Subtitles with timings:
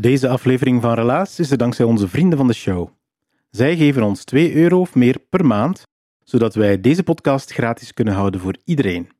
[0.00, 2.88] Deze aflevering van Relaas is er dankzij onze vrienden van de show.
[3.50, 5.82] Zij geven ons 2 euro of meer per maand,
[6.24, 9.10] zodat wij deze podcast gratis kunnen houden voor iedereen.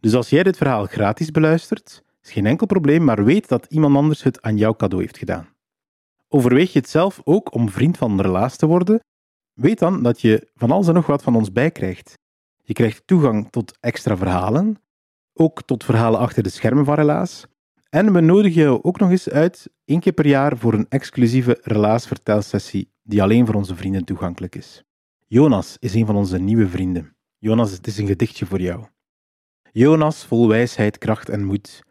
[0.00, 3.96] Dus als jij dit verhaal gratis beluistert, is geen enkel probleem, maar weet dat iemand
[3.96, 5.48] anders het aan jouw cadeau heeft gedaan.
[6.28, 9.00] Overweeg je het zelf ook om vriend van Relaas te worden?
[9.52, 12.14] Weet dan dat je van alles en nog wat van ons bijkrijgt.
[12.62, 14.82] Je krijgt toegang tot extra verhalen,
[15.32, 17.46] ook tot verhalen achter de schermen van Relaas.
[17.90, 21.58] En we nodigen jou ook nog eens uit, één keer per jaar, voor een exclusieve
[21.62, 24.84] Relaas-vertelsessie die alleen voor onze vrienden toegankelijk is.
[25.26, 27.16] Jonas is een van onze nieuwe vrienden.
[27.38, 28.84] Jonas, het is een gedichtje voor jou.
[29.72, 31.82] Jonas, vol wijsheid, kracht en moed.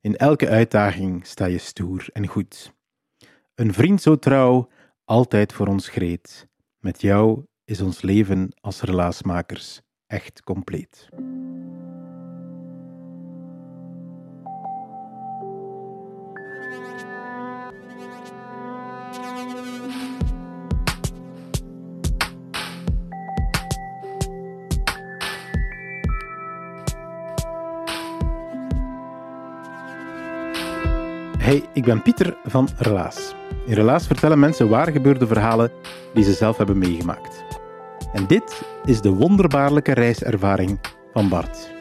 [0.00, 2.72] In elke uitdaging sta je stoer en goed.
[3.54, 4.68] Een vriend zo trouw,
[5.04, 6.48] altijd voor ons greet.
[6.78, 11.08] Met jou is ons leven als relaasmakers echt compleet.
[31.72, 33.34] Ik ben Pieter van Relaas.
[33.66, 35.70] In Relaas vertellen mensen waar gebeurde verhalen
[36.14, 37.44] die ze zelf hebben meegemaakt.
[38.12, 40.78] En dit is de wonderbaarlijke reiservaring
[41.12, 41.73] van Bart.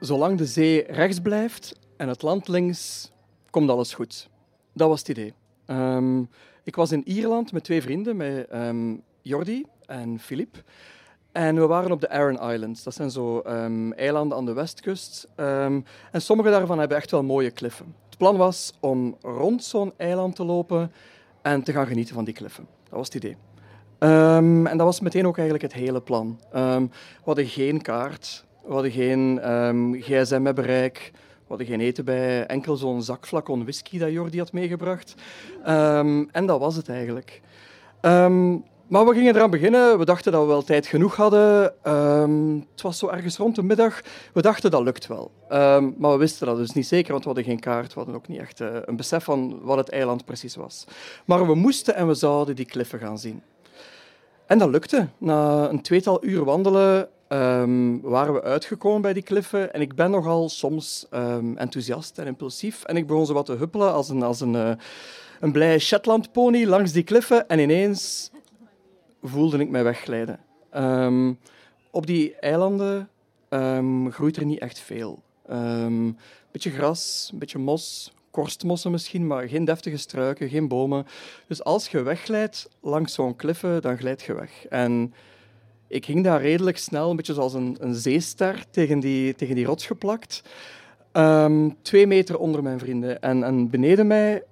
[0.00, 3.10] Zolang de zee rechts blijft en het land links,
[3.50, 4.28] komt alles goed.
[4.72, 5.34] Dat was het idee.
[5.66, 6.22] Ehm,
[6.64, 10.62] ik was in Ierland met twee vrienden, met ehm, Jordi en Filip.
[11.32, 12.82] En we waren op de Aran Islands.
[12.82, 15.28] Dat zijn zo ehm, eilanden aan de westkust.
[15.36, 17.94] en sommige daarvan hebben echt wel mooie kliffen.
[18.08, 20.92] Het plan was om rond zo'n eiland te lopen
[21.42, 22.66] en te gaan genieten van die kliffen.
[22.82, 23.36] Dat was het idee.
[23.98, 26.40] en dat was meteen ook eigenlijk het hele plan.
[26.50, 26.88] we
[27.24, 28.48] hadden geen kaart.
[28.70, 31.10] We hadden geen um, gsm met bereik.
[31.12, 32.46] We hadden geen eten bij.
[32.46, 35.14] Enkel zo'n zakflacon whisky dat Jordi had meegebracht.
[35.68, 37.40] Um, en dat was het eigenlijk.
[38.00, 39.98] Um, maar we gingen eraan beginnen.
[39.98, 41.62] We dachten dat we wel tijd genoeg hadden.
[42.70, 44.00] het was zo ergens rond de middag.
[44.32, 45.30] We dachten dat lukt wel.
[45.98, 47.92] maar we wisten dat dus niet zeker, want we hadden geen kaart.
[47.92, 50.84] We hadden ook niet echt uh, een besef van wat het eiland precies was.
[51.24, 53.42] Maar we moesten en we zouden die kliffen gaan zien.
[54.46, 55.08] En dat lukte.
[55.18, 59.72] Na een tweetal uur wandelen um, waren we uitgekomen bij die kliffen.
[59.72, 62.84] En ik ben nogal soms um, enthousiast en impulsief.
[62.84, 64.72] En ik begon zo wat te huppelen als een, als een, uh,
[65.40, 67.48] een blij Shetland-pony langs die kliffen.
[67.48, 68.30] En ineens
[69.22, 70.40] voelde ik mij wegglijden.
[70.76, 71.38] Um,
[71.90, 73.08] op die eilanden
[74.10, 75.22] groeit er niet echt veel.
[75.46, 76.18] Een
[76.52, 81.06] beetje gras, een beetje mos, korstmossen misschien, maar geen deftige struiken, geen bomen.
[81.46, 84.66] Dus als je wegglijdt langs zo'n kliffen, dan glijd je weg.
[84.66, 85.14] En
[85.90, 89.64] ik ging daar redelijk snel, een beetje zoals een, een zeester, tegen die, tegen die
[89.64, 90.42] rots geplakt.
[91.12, 93.20] Um, twee meter onder mijn vrienden.
[93.20, 94.42] En, en beneden mij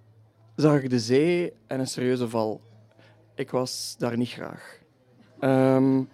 [0.57, 2.61] zag ik de zee en een serieuze val.
[3.35, 4.79] Ik was daar niet graag.
[5.41, 6.09] Um,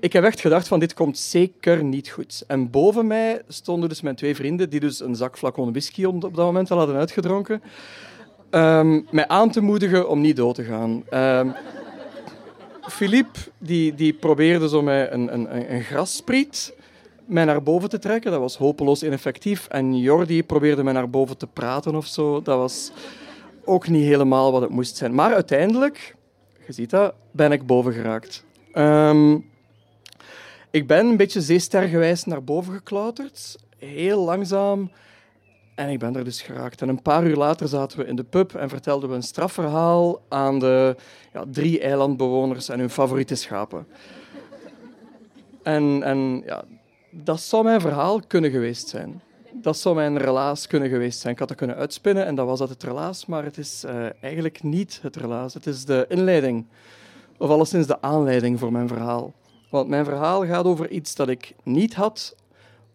[0.00, 2.44] ik heb echt gedacht van dit komt zeker niet goed.
[2.46, 6.20] En boven mij stonden dus mijn twee vrienden, die dus een zak flacon whisky op
[6.20, 7.62] dat moment hadden uitgedronken,
[8.50, 11.04] um, mij aan te moedigen om niet dood te gaan.
[12.88, 16.74] Philippe die, die probeerde zo met een, een, een grasspriet
[17.26, 18.30] mij naar boven te trekken.
[18.30, 19.66] Dat was hopeloos ineffectief.
[19.68, 22.42] En Jordi probeerde mij naar boven te praten of zo.
[22.42, 22.92] Dat was
[23.64, 25.14] ook niet helemaal wat het moest zijn.
[25.14, 26.14] Maar uiteindelijk,
[26.66, 28.44] je ziet dat, ben ik boven geraakt.
[28.74, 29.48] Um,
[30.70, 33.58] ik ben een beetje zeestergewijs naar boven geklauterd.
[33.78, 34.90] Heel langzaam.
[35.80, 36.82] En ik ben er dus geraakt.
[36.82, 40.20] En een paar uur later zaten we in de pub en vertelden we een strafverhaal
[40.28, 40.96] aan de
[41.32, 43.86] ja, drie eilandbewoners en hun favoriete schapen.
[45.62, 46.64] En, en ja,
[47.10, 49.22] dat zou mijn verhaal kunnen geweest zijn.
[49.52, 51.32] Dat zou mijn relaas kunnen geweest zijn.
[51.32, 54.06] Ik had dat kunnen uitspinnen en dat was dat het relaas, maar het is uh,
[54.20, 55.54] eigenlijk niet het relaas.
[55.54, 56.66] Het is de inleiding,
[57.38, 59.32] of alleszins de aanleiding voor mijn verhaal.
[59.70, 62.34] Want mijn verhaal gaat over iets dat ik niet had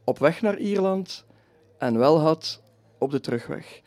[0.04, 1.26] op weg naar Ierland
[1.78, 2.64] en wel had
[2.98, 3.82] op de terugweg.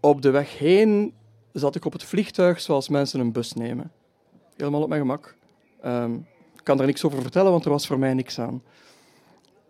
[0.00, 1.14] Op de weg heen
[1.52, 3.92] zat ik op het vliegtuig zoals mensen een bus nemen.
[4.56, 5.34] Helemaal op mijn gemak.
[5.84, 8.62] Um, ik kan er niks over vertellen, want er was voor mij niks aan.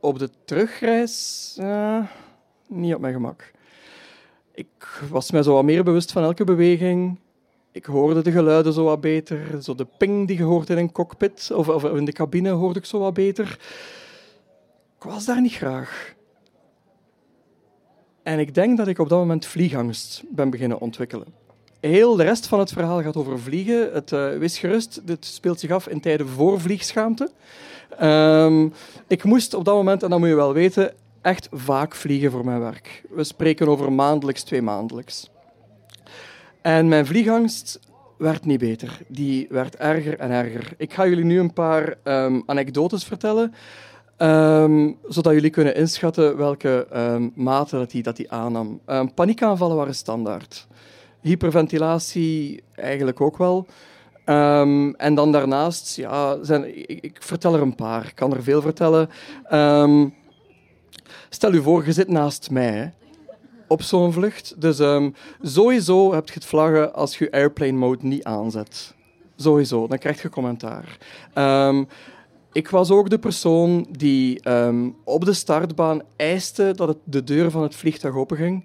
[0.00, 2.04] Op de terugreis, uh,
[2.66, 3.50] niet op mijn gemak.
[4.54, 7.18] Ik was mij zo wat meer bewust van elke beweging.
[7.72, 9.62] Ik hoorde de geluiden zo wat beter.
[9.62, 12.78] Zo de ping die je hoort in een cockpit of, of in de cabine hoorde
[12.78, 13.58] ik zo wat beter.
[14.96, 16.15] Ik was daar niet graag.
[18.26, 21.26] En ik denk dat ik op dat moment vliegangst ben beginnen ontwikkelen.
[21.80, 23.92] Heel de rest van het verhaal gaat over vliegen.
[23.92, 27.30] Het, uh, wees gerust, dit speelt zich af in tijden voor vliegschaamte.
[28.02, 28.72] Um,
[29.06, 30.92] ik moest op dat moment, en dat moet je wel weten,
[31.22, 33.02] echt vaak vliegen voor mijn werk.
[33.10, 35.30] We spreken over maandelijks, twee maandelijks.
[36.62, 37.80] En mijn vliegangst
[38.18, 38.98] werd niet beter.
[39.08, 40.74] Die werd erger en erger.
[40.76, 43.54] Ik ga jullie nu een paar um, anekdotes vertellen,
[44.18, 48.80] um, zodat jullie kunnen inschatten welke um, mate dat die, dat aannam.
[49.14, 50.66] paniekaanvallen waren standaard.
[51.20, 53.66] Hyperventilatie eigenlijk ook wel.
[54.24, 58.06] Um, en dan daarnaast, ja, zijn, ik, vertel er een paar.
[58.06, 59.10] Ik kan er veel vertellen.
[59.52, 60.14] Um,
[61.28, 62.92] stel u voor, je zit naast mij
[63.68, 64.60] op zo'n vlucht.
[64.60, 68.94] Dus um, sowieso heb je het vlaggen als je airplane mode niet aanzet.
[69.36, 70.98] Sowieso, dan krijg je commentaar.
[72.56, 74.40] Ik was ook de persoon die
[75.04, 78.64] op de startbaan eiste dat de deur van het vliegtuig openging.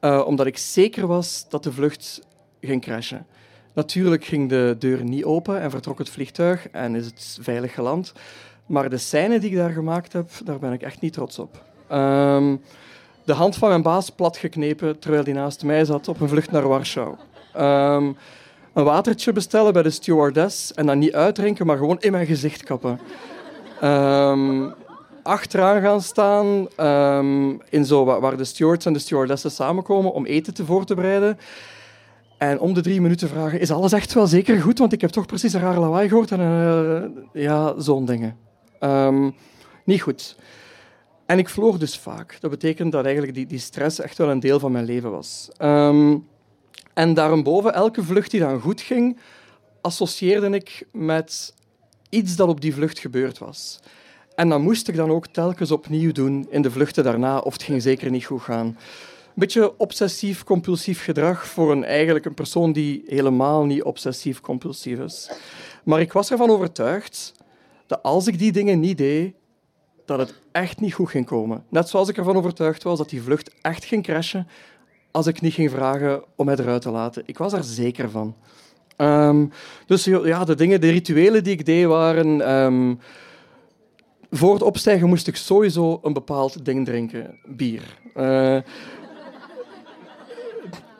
[0.00, 2.20] Uh, omdat ik zeker was dat de vlucht
[2.60, 3.26] ging crashen.
[3.74, 8.12] Natuurlijk ging de deur niet open en vertrok het vliegtuig en is het veilig geland.
[8.66, 11.62] Maar de scène die ik daar gemaakt heb, daar ben ik echt niet trots op.
[11.92, 12.60] Um,
[13.24, 16.68] de hand van mijn baas platgeknepen terwijl hij naast mij zat op een vlucht naar
[16.68, 17.14] Warschau.
[17.56, 18.16] Um,
[18.72, 22.62] een watertje bestellen bij de stewardess en dan niet uitdrinken, maar gewoon in mijn gezicht
[22.62, 23.00] kappen.
[23.84, 24.74] Um,
[25.22, 26.68] achteraan gaan staan,
[27.68, 31.38] in zo, waar de stewards en de stewardessen samenkomen om eten te voor te bereiden.
[32.38, 34.78] En om de drie minuten vragen, is alles echt wel zeker goed?
[34.78, 36.30] Want ik heb toch precies een rare lawaai gehoord.
[36.30, 38.36] En uh, ja, zo'n dingen.
[38.80, 39.34] Um,
[39.84, 40.36] niet goed.
[41.26, 42.36] En ik vloog dus vaak.
[42.40, 45.48] Dat betekent dat eigenlijk die, die stress echt wel een deel van mijn leven was.
[45.58, 46.26] Um,
[46.94, 49.18] en daarboven, elke vlucht die dan goed ging,
[49.80, 51.54] associeerde ik met
[52.12, 53.80] iets dat op die vlucht gebeurd was.
[54.34, 57.62] En dan moest ik dan ook telkens opnieuw doen in de vluchten daarna, of het
[57.62, 58.76] ging zeker niet goed gaan
[59.34, 65.30] beetje obsessief-compulsief gedrag voor een, eigenlijk een persoon die helemaal niet obsessief-compulsief is.
[65.84, 67.32] Maar ik was ervan overtuigd
[67.86, 69.34] dat als ik die dingen niet deed,
[70.04, 71.64] dat het echt niet goed ging komen.
[71.68, 74.48] Net zoals ik ervan overtuigd was dat die vlucht echt ging crashen
[75.10, 77.22] als ik niet ging vragen om mij eruit te laten.
[77.26, 78.36] Ik was er zeker van.
[79.02, 79.50] Um,
[79.86, 82.50] dus ja, de dingen, de rituelen die ik deed waren...
[82.50, 82.98] Um,
[84.30, 87.38] voor het opstijgen moest ik sowieso een bepaald ding drinken.
[87.46, 87.82] Bier.
[88.16, 88.58] Uh,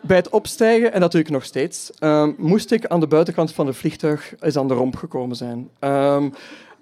[0.02, 3.52] bij het opstijgen, en dat doe ik nog steeds, um, moest ik aan de buitenkant
[3.52, 5.70] van het vliegtuig eens aan de romp gekomen zijn.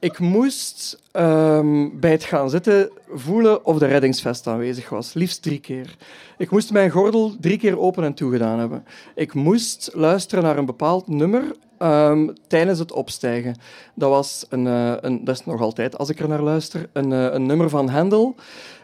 [0.00, 5.58] Ik moest um, bij het gaan zitten voelen of de reddingsvest aanwezig was, liefst drie
[5.58, 5.96] keer.
[6.38, 8.84] Ik moest mijn gordel drie keer open en toegedaan hebben.
[9.14, 11.42] Ik moest luisteren naar een bepaald nummer
[11.78, 13.56] um, tijdens het opstijgen.
[13.94, 17.10] Dat was een, uh, een, dat is nog altijd, als ik er naar luister, een,
[17.10, 18.34] uh, een nummer van Handel,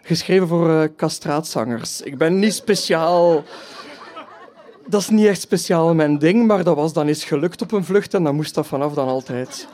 [0.02, 2.00] geschreven voor uh, kastraatzangers.
[2.00, 3.44] Ik ben niet speciaal
[4.88, 7.84] dat is niet echt speciaal mijn ding, maar dat was dan eens gelukt op een
[7.84, 9.68] vlucht en dan moest dat vanaf dan altijd.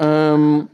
[0.00, 0.68] Um,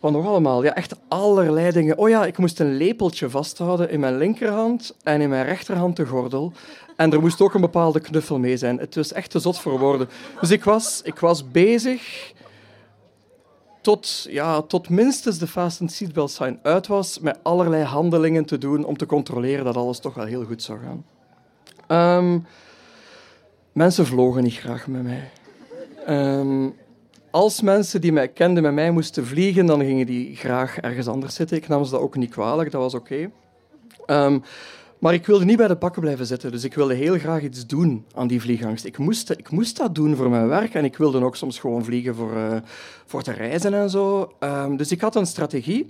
[0.00, 0.64] wat nog allemaal?
[0.64, 1.98] Ja, echt allerlei dingen.
[1.98, 6.06] Oh ja, ik moest een lepeltje vasthouden in mijn linkerhand en in mijn rechterhand de
[6.06, 6.52] gordel.
[6.96, 8.78] En er moest ook een bepaalde knuffel mee zijn.
[8.78, 10.08] Het was echt te zot voor woorden.
[10.40, 12.32] Dus ik was, ik was bezig
[13.80, 18.84] tot, ja, tot minstens de fasten seatbelt sign uit was, met allerlei handelingen te doen
[18.84, 21.04] om te controleren dat alles toch wel heel goed zou gaan.
[22.18, 22.46] Um,
[23.72, 25.30] mensen vlogen niet graag met mij.
[26.08, 26.74] Um,
[27.30, 31.34] als mensen die mij kenden met mij moesten vliegen, dan gingen die graag ergens anders
[31.34, 31.56] zitten.
[31.56, 33.30] Ik nam ze dat ook niet kwalijk, dat was oké.
[34.06, 34.42] Um,
[34.98, 37.66] maar ik wilde niet bij de pakken blijven zitten, dus ik wilde heel graag iets
[37.66, 38.84] doen aan die vliegangst.
[38.84, 41.84] Ik moest, ik moest dat doen voor mijn werk en ik wilde ook soms gewoon
[41.84, 42.56] vliegen voor, uh,
[43.06, 44.32] voor te reizen en zo.
[44.40, 45.86] Um, dus ik had een strategie.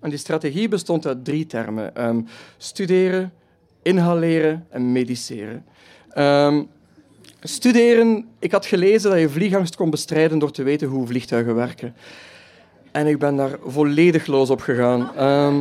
[0.00, 2.06] En die strategie bestond uit drie termen.
[2.08, 2.26] Um,
[2.56, 3.32] studeren,
[3.82, 5.64] inhaleren en mediceren.
[7.40, 11.94] Studeren, ik had gelezen dat je vliegangst kon bestrijden door te weten hoe vliegtuigen werken.
[12.92, 15.16] En ik ben daar volledig los op gegaan.
[15.16, 15.56] Ehm,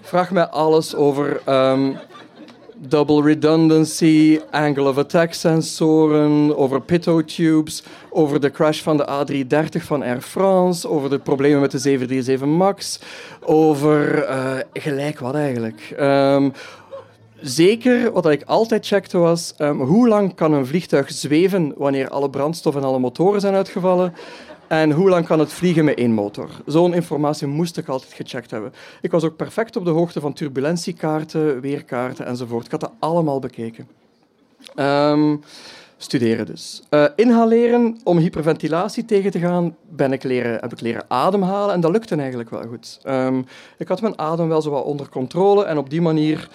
[0.00, 1.92] vraag mij alles over ehm,
[2.76, 10.02] double redundancy, angle of attack sensoren, over pitot-tubes, over de crash van de A330 van
[10.02, 13.00] Air France, over de problemen met de 737 MAX,
[13.40, 15.94] over uh, gelijk wat eigenlijk.
[16.00, 16.52] Um,
[17.40, 22.30] zeker, wat ik altijd checkte was, um, hoe lang kan een vliegtuig zweven wanneer alle
[22.30, 24.14] brandstof en alle motoren zijn uitgevallen?
[24.68, 26.48] En hoe lang kan het vliegen met één motor?
[26.66, 28.72] Zo'n informatie moest ik altijd gecheckt hebben.
[29.00, 32.64] Ik was ook perfect op de hoogte van turbulentiekaarten, weerkaarten enzovoort.
[32.64, 33.88] Ik had dat allemaal bekeken.
[34.76, 35.40] Um,
[35.96, 36.82] studeren dus.
[36.90, 41.80] Uh, inhaleren om hyperventilatie tegen te gaan, ben ik leren, heb ik leren ademhalen en
[41.80, 43.00] dat lukte eigenlijk wel goed.
[43.04, 43.44] Um,
[43.78, 46.48] ik had mijn adem wel zo wat onder controle en op die manier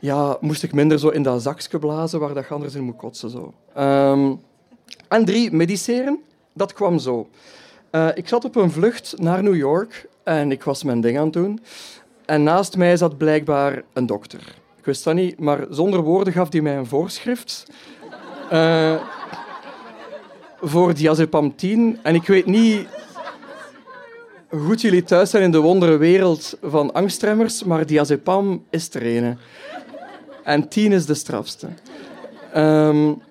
[0.00, 3.30] ja, moest ik minder zo in dat zakje blazen waar dat anders in moet kotsen.
[3.30, 3.54] Zo.
[3.78, 4.40] Um,
[5.08, 6.18] en drie, mediceren
[6.58, 7.28] dat kwam zo.
[7.92, 11.24] Uh, ik zat op een vlucht naar New York en ik was mijn ding aan
[11.24, 11.60] het doen.
[12.24, 14.54] En naast mij zat blijkbaar een dokter.
[14.78, 17.66] Ik wist dat niet, maar zonder woorden gaf hij mij een voorschrift.
[18.52, 19.02] Uh,
[20.60, 21.98] voor diazepam 10.
[22.02, 22.86] En ik weet niet
[24.48, 29.16] hoe goed jullie thuis zijn in de wondere wereld van angstremmers, maar diazepam is er
[29.16, 29.38] een.
[30.48, 31.66] En 10 is de strafste.
[32.56, 33.22] Um,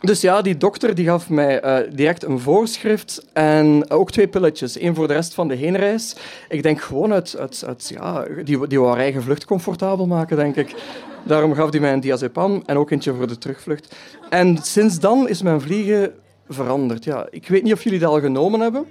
[0.00, 4.80] dus ja, die dokter die gaf mij uh, direct een voorschrift en ook twee pilletjes.
[4.80, 6.16] Eén voor de rest van de heenreis.
[6.48, 7.36] Ik denk gewoon uit...
[7.38, 10.74] uit, uit ja, die, die wou haar eigen vlucht comfortabel maken, denk ik.
[11.22, 13.96] Daarom gaf hij mij een diazepam en ook eentje voor de terugvlucht.
[14.30, 16.12] En sinds dan is mijn vliegen
[16.48, 17.04] veranderd.
[17.04, 18.86] Ja, ik weet niet of jullie dat al genomen hebben.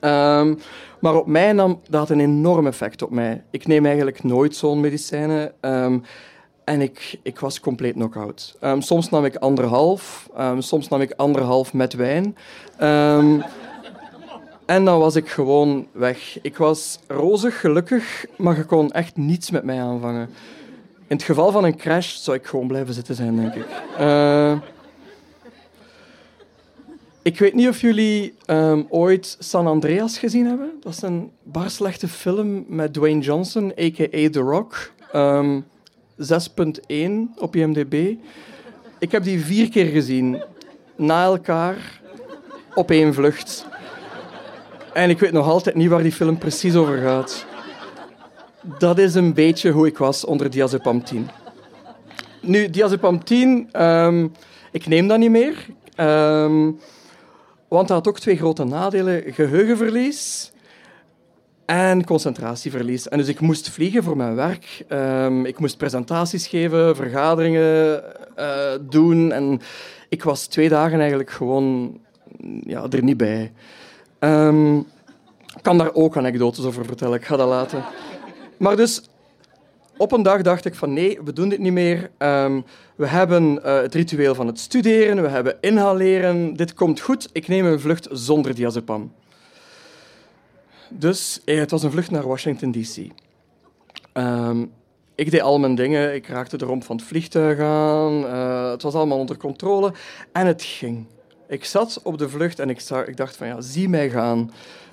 [0.00, 0.58] Um,
[1.00, 3.42] maar op mij nam dat een enorm effect op mij.
[3.50, 5.52] Ik neem eigenlijk nooit zo'n medicijnen.
[5.60, 6.02] Um,
[6.70, 8.56] en ik, ik was compleet knock-out.
[8.64, 12.36] Um, soms nam ik anderhalf, um, soms nam ik anderhalf met wijn.
[12.80, 13.42] Um,
[14.66, 16.38] en dan was ik gewoon weg.
[16.42, 20.28] Ik was rozig, gelukkig, maar je kon echt niets met mij aanvangen.
[21.06, 23.66] In het geval van een crash zou ik gewoon blijven zitten zijn, denk ik.
[27.22, 28.34] Ik weet niet of jullie
[28.88, 30.70] ooit San Andreas gezien hebben.
[30.80, 34.30] Dat is een bar slechte film met Dwayne Johnson, a.k.a.
[34.30, 34.92] The Rock.
[36.20, 38.14] 6.1 op IMDb.
[38.98, 40.42] Ik heb die vier keer gezien,
[40.96, 42.00] na elkaar,
[42.74, 43.66] op één vlucht.
[44.92, 47.46] En ik weet nog altijd niet waar die film precies over gaat.
[48.78, 51.28] Dat is een beetje hoe ik was onder diazepam 10.
[52.40, 54.32] Nu, diazepam 10, um,
[54.72, 55.66] ik neem dat niet meer.
[55.96, 56.78] Um,
[57.68, 59.22] want dat had ook twee grote nadelen.
[59.26, 60.49] Geheugenverlies
[61.70, 63.08] en concentratieverlies.
[63.08, 64.84] En dus ik moest vliegen voor mijn werk.
[64.88, 68.02] Um, ik moest presentaties geven, vergaderingen
[68.38, 69.32] uh, doen.
[69.32, 69.60] En
[70.08, 71.98] ik was twee dagen eigenlijk gewoon
[72.62, 73.52] ja, er niet bij.
[74.18, 74.78] Um,
[75.56, 77.18] ik kan daar ook anekdotes over vertellen.
[77.18, 77.84] Ik ga dat laten.
[78.56, 79.02] Maar dus
[79.96, 82.10] op een dag dacht ik van nee, we doen dit niet meer.
[82.18, 82.64] Um,
[82.96, 86.56] we hebben uh, het ritueel van het studeren, we hebben inhaleren.
[86.56, 87.28] Dit komt goed.
[87.32, 89.12] Ik neem een vlucht zonder diazepam.
[90.90, 92.96] Dus eh, het was een vlucht naar Washington, D.C.
[94.14, 94.72] Um,
[95.14, 96.14] ik deed al mijn dingen.
[96.14, 98.12] Ik raakte de romp van het vliegtuig aan.
[98.12, 99.92] Uh, het was allemaal onder controle.
[100.32, 101.06] En het ging.
[101.48, 104.50] Ik zat op de vlucht en ik, zag, ik dacht van ja, zie mij gaan.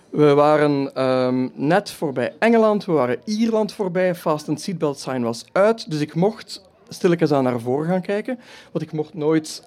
[0.09, 4.15] We waren um, net voorbij Engeland, we waren Ierland voorbij.
[4.15, 8.39] Fast seatbelt sign was uit, dus ik mocht stilletjes aan naar voren gaan kijken.
[8.71, 9.63] Want ik mocht nooit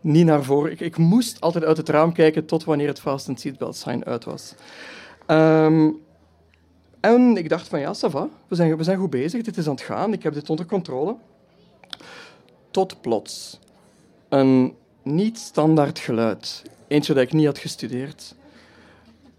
[0.00, 0.70] niet naar voren.
[0.70, 4.24] Ik, ik moest altijd uit het raam kijken tot wanneer het fast seatbelt sign uit
[4.24, 4.54] was.
[5.26, 6.02] Um,
[7.00, 8.28] en ik dacht van ja, ça va.
[8.48, 10.66] We zijn, we zijn goed bezig, dit is aan het gaan, ik heb dit onder
[10.66, 11.16] controle.
[12.70, 13.58] Tot plots
[14.28, 16.62] een niet-standaard geluid.
[16.88, 18.34] Eentje dat ik niet had gestudeerd.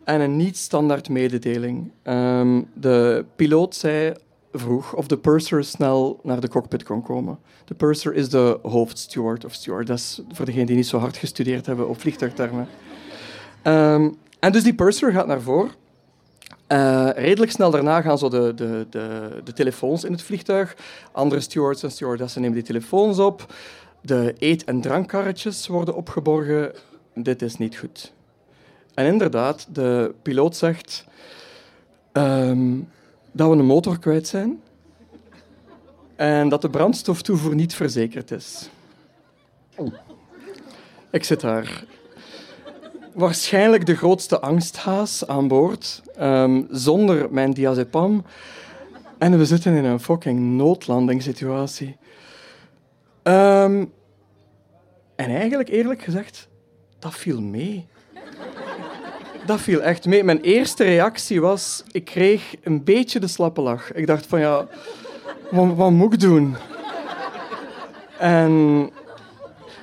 [0.03, 1.91] En een niet-standaard mededeling.
[2.03, 4.13] Um, de piloot zei
[4.51, 7.39] vroeg of de purser snel naar de cockpit kon komen.
[7.65, 11.89] De purser is de hoofdsteward of stewardess, voor degenen die niet zo hard gestudeerd hebben
[11.89, 12.67] op vliegtuigtermen.
[13.63, 15.71] Um, en dus die purser gaat naar voren.
[16.67, 20.75] Uh, redelijk snel daarna gaan zo de, de, de, de, telefoons in het vliegtuig.
[21.11, 23.53] Andere stewards en stewardessen nemen die telefoons op.
[24.01, 26.73] De eet- en drankkarretjes worden opgeborgen.
[27.13, 28.13] Dit is niet goed.
[28.93, 31.05] En inderdaad, de piloot zegt
[32.13, 32.89] um,
[33.31, 34.61] dat we een motor kwijt zijn
[36.15, 38.69] en dat de brandstoftoevoer niet verzekerd is.
[41.09, 41.85] Ik zit daar
[43.15, 48.25] waarschijnlijk de grootste angsthaas aan boord, um, zonder mijn diazepam.
[49.17, 51.97] En we zitten in een fucking noodlandingssituatie.
[53.23, 53.91] Um,
[55.15, 56.47] en eigenlijk, eerlijk gezegd,
[56.99, 57.87] dat viel mee.
[59.45, 60.23] dat viel echt mee.
[60.23, 63.93] Mijn eerste reactie was, ik kreeg een beetje de slappe lach.
[63.93, 64.67] Ik dacht van ja,
[65.51, 66.55] wat moet ik doen?
[68.17, 68.89] En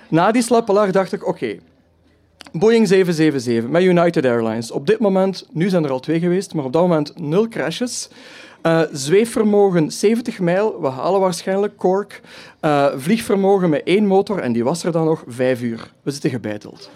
[0.08, 1.58] na die slappe lach dacht ik, oké,
[2.52, 4.70] Boeing 777 met United Airlines.
[4.70, 8.08] Op dit moment, nu zijn er al twee geweest, maar op dat moment nul crashes.
[8.62, 12.20] Uh, zweefvermogen 70 mijl, we halen waarschijnlijk Cork.
[12.60, 15.92] Uh, vliegvermogen met één motor en die was er dan nog vijf uur.
[16.02, 16.90] We zitten gebeiteld.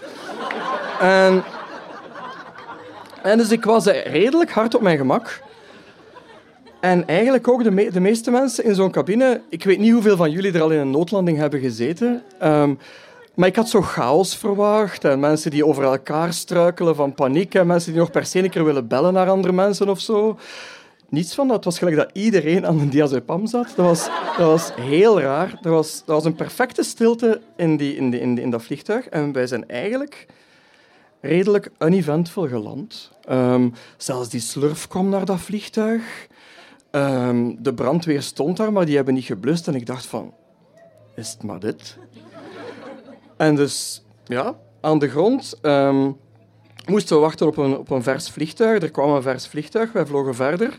[1.00, 1.42] en,
[3.22, 5.40] en dus ik was redelijk hard op mijn gemak.
[6.80, 9.40] En eigenlijk ook de, de meeste mensen in zo'n cabine...
[9.48, 12.22] Ik weet niet hoeveel van jullie er al in een noodlanding hebben gezeten.
[12.42, 12.78] Um,
[13.36, 17.66] maar ik had zo chaos verwacht en mensen die over elkaar struikelen van paniek en
[17.66, 20.38] mensen die nog per se een keer willen bellen naar andere mensen of zo.
[21.08, 21.56] Niets van dat.
[21.56, 23.72] Het was gelijk dat iedereen aan een diazepam zat.
[23.76, 25.58] Dat was, dat was heel raar.
[25.62, 29.08] Er was, was een perfecte stilte in, die, in, die, in, in dat vliegtuig.
[29.08, 30.26] En wij zijn eigenlijk
[31.20, 33.12] redelijk uneventvol geland.
[33.30, 36.26] Um, zelfs die slurf kwam naar dat vliegtuig.
[36.90, 39.68] Um, de brandweer stond daar, maar die hebben niet geblust.
[39.68, 40.34] En ik dacht van,
[41.16, 41.96] is het maar dit?
[43.36, 46.16] En dus, ja, aan de grond um,
[46.86, 48.82] moesten we wachten op een, op een vers vliegtuig.
[48.82, 50.78] Er kwam een vers vliegtuig, wij vlogen verder.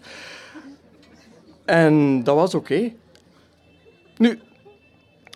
[1.66, 2.94] En dat was oké.
[4.18, 4.40] Nu,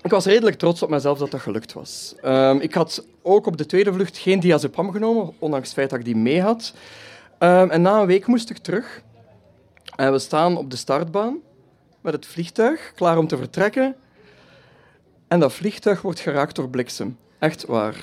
[0.01, 2.15] ik was redelijk trots op mezelf dat dat gelukt was.
[2.25, 5.99] Um, ik had ook op de tweede vlucht geen diazepam genomen, ondanks het feit dat
[5.99, 6.73] ik die mee had.
[7.39, 9.01] Um, en na een week moest ik terug.
[9.95, 11.37] En we staan op de startbaan
[12.01, 13.95] met het vliegtuig, klaar om te vertrekken.
[15.31, 17.17] En dat vliegtuig wordt geraakt door bliksem.
[17.39, 17.95] Echt waar.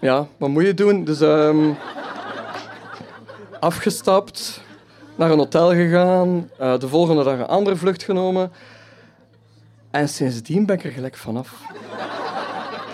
[0.00, 1.04] Ja, wat moet je doen?
[1.04, 1.76] Dus um,
[3.60, 4.60] afgestapt,
[5.16, 8.52] naar een hotel gegaan, uh, de volgende dag een andere vlucht genomen.
[9.90, 11.62] En sindsdien ben ik er gelijk vanaf.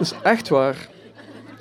[0.00, 0.88] Is echt waar.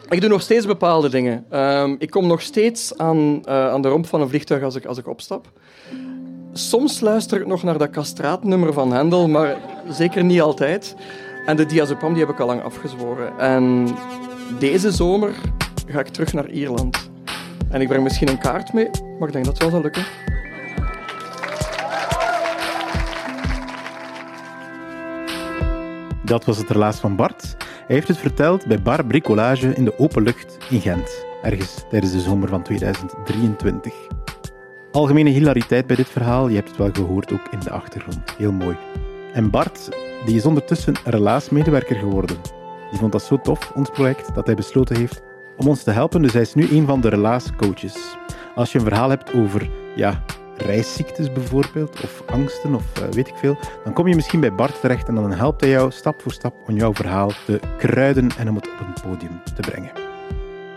[0.10, 1.46] Ik doe nog steeds bepaalde dingen.
[1.52, 4.86] Um, ik kom nog steeds aan, uh, aan de romp van een vliegtuig als ik,
[4.86, 5.52] als ik opstap.
[6.58, 9.58] Soms luister ik nog naar dat kastraatnummer van Hendel, maar
[9.90, 10.96] zeker niet altijd.
[11.46, 13.40] En de diazepam die heb ik al lang afgezworen.
[13.40, 13.88] En
[14.60, 15.36] deze zomer
[15.88, 17.10] ga ik terug naar Ierland.
[17.70, 18.90] En ik breng misschien een kaart mee,
[19.20, 20.06] maar ik denk dat het wel zal lukken.
[26.24, 27.56] Dat was het relaas van Bart.
[27.60, 32.12] Hij heeft het verteld bij Bar Bricolage in de open lucht in Gent, ergens tijdens
[32.12, 33.94] de zomer van 2023.
[34.96, 38.36] Algemene hilariteit bij dit verhaal, je hebt het wel gehoord ook in de achtergrond.
[38.38, 38.78] Heel mooi.
[39.34, 39.90] En Bart,
[40.26, 42.38] die is ondertussen relaasmedewerker geworden.
[42.90, 45.22] Die vond dat zo tof, ons project, dat hij besloten heeft
[45.58, 46.22] om ons te helpen.
[46.22, 48.18] Dus hij is nu een van de relaascoaches.
[48.56, 50.24] Als je een verhaal hebt over ja,
[50.58, 54.80] reisziektes bijvoorbeeld, of angsten, of uh, weet ik veel, dan kom je misschien bij Bart
[54.82, 58.50] terecht en dan helpt hij jou stap voor stap om jouw verhaal te kruiden en
[58.50, 59.92] om het op een podium te brengen.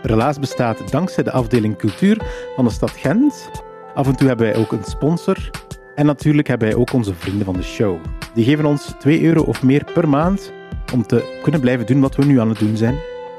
[0.01, 2.17] Relaas bestaat dankzij de afdeling cultuur
[2.55, 3.49] van de stad Gent.
[3.93, 5.49] Af en toe hebben wij ook een sponsor.
[5.95, 7.97] En natuurlijk hebben wij ook onze vrienden van de show.
[8.33, 10.51] Die geven ons 2 euro of meer per maand
[10.93, 12.95] om te kunnen blijven doen wat we nu aan het doen zijn.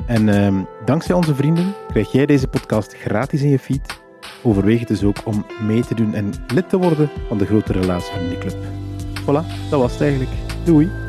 [0.07, 4.01] En uh, dankzij onze vrienden krijg jij deze podcast gratis in je feed.
[4.43, 7.73] Overweeg het dus ook om mee te doen en lid te worden van de grote
[7.73, 8.57] Relaas Club.
[9.23, 10.31] Voilà, dat was het eigenlijk.
[10.65, 11.00] Doei!